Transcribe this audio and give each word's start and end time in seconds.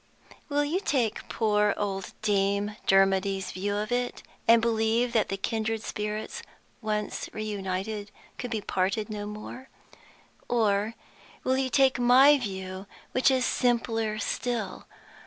Will 0.49 0.65
you 0.65 0.79
take 0.79 1.29
poor 1.29 1.75
old 1.77 2.13
Dame 2.23 2.75
Dermody's 2.87 3.51
view 3.51 3.75
of 3.75 3.91
it, 3.91 4.23
and 4.47 4.59
believe 4.59 5.13
that 5.13 5.29
the 5.29 5.37
kindred 5.37 5.83
spirits, 5.83 6.41
once 6.81 7.29
reunited, 7.33 8.09
could 8.39 8.49
be 8.49 8.61
parted 8.61 9.11
no 9.11 9.27
more? 9.27 9.69
Or 10.49 10.95
will 11.43 11.55
you 11.57 11.69
take 11.69 11.99
my 11.99 12.39
view, 12.39 12.87
which 13.11 13.29
is 13.29 13.45
simpler 13.45 14.17
still? 14.17 14.87